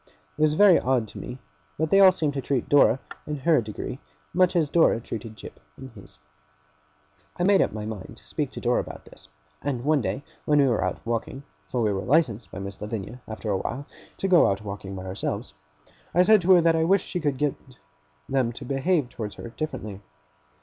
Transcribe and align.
It 0.35 0.41
was 0.41 0.55
very 0.55 0.79
odd 0.79 1.07
to 1.09 1.19
me; 1.19 1.37
but 1.77 1.91
they 1.91 1.99
all 1.99 2.11
seemed 2.11 2.33
to 2.33 2.41
treat 2.41 2.67
Dora, 2.67 2.99
in 3.27 3.35
her 3.41 3.61
degree, 3.61 3.99
much 4.33 4.55
as 4.55 4.67
Dora 4.67 4.99
treated 4.99 5.35
Jip 5.35 5.59
in 5.77 5.89
his. 5.89 6.17
I 7.37 7.43
made 7.43 7.61
up 7.61 7.71
my 7.71 7.85
mind 7.85 8.17
to 8.17 8.25
speak 8.25 8.49
to 8.53 8.59
Dora 8.59 8.79
about 8.79 9.05
this; 9.05 9.29
and 9.61 9.83
one 9.83 10.01
day 10.01 10.23
when 10.45 10.57
we 10.57 10.65
were 10.67 10.83
out 10.83 10.97
walking 11.05 11.43
(for 11.67 11.83
we 11.83 11.93
were 11.93 12.01
licensed 12.01 12.49
by 12.51 12.57
Miss 12.57 12.81
Lavinia, 12.81 13.21
after 13.27 13.51
a 13.51 13.57
while, 13.57 13.85
to 14.17 14.27
go 14.27 14.49
out 14.49 14.63
walking 14.63 14.95
by 14.95 15.05
ourselves), 15.05 15.53
I 16.15 16.23
said 16.23 16.41
to 16.41 16.53
her 16.53 16.61
that 16.61 16.75
I 16.75 16.83
wished 16.83 17.05
she 17.05 17.19
could 17.19 17.37
get 17.37 17.53
them 18.27 18.51
to 18.53 18.65
behave 18.65 19.07
towards 19.07 19.35
her 19.35 19.49
differently. 19.49 20.01